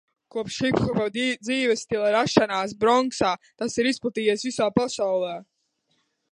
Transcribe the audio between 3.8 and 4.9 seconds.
ir izplatījies visā